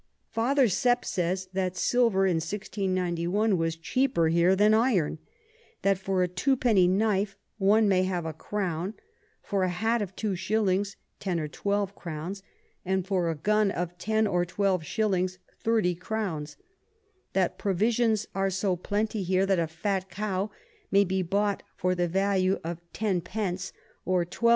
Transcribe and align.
Father 0.31 0.67
Sepp 0.67 1.05
says, 1.05 1.47
that 1.53 1.77
Silver 1.77 2.25
in 2.25 2.37
1691. 2.37 3.55
was 3.55 3.75
cheaper 3.75 4.29
here 4.29 4.55
than 4.55 4.73
Iron; 4.73 5.19
that 5.83 5.99
for 5.99 6.23
a 6.23 6.27
Twopenny 6.27 6.87
Knife 6.87 7.37
one 7.59 7.87
may 7.87 8.01
have 8.01 8.25
a 8.25 8.33
Crown, 8.33 8.95
for 9.43 9.61
a 9.61 9.69
Hat 9.69 10.01
of 10.01 10.15
two 10.15 10.35
Shillings 10.35 10.97
10 11.19 11.39
or 11.39 11.47
12 11.47 11.93
Crowns, 11.93 12.41
and 12.83 13.05
for 13.05 13.29
a 13.29 13.35
Gun 13.35 13.69
of 13.69 13.95
ten 13.99 14.25
or 14.25 14.43
twelve 14.43 14.83
Shillings 14.83 15.37
30 15.59 15.93
Crowns; 15.93 16.57
that 17.33 17.59
Provisions 17.59 18.27
are 18.33 18.49
so 18.49 18.75
plenty 18.75 19.21
here, 19.21 19.45
that 19.45 19.59
a 19.59 19.67
fat 19.67 20.09
Cow 20.09 20.49
may 20.89 21.03
be 21.03 21.21
bought 21.21 21.61
for 21.75 21.93
the 21.93 22.07
Value 22.07 22.59
of 22.63 22.79
10 22.93 23.19
d. 23.19 23.57
or 24.03 24.25
12 24.25 24.29
_d. 24.31 24.49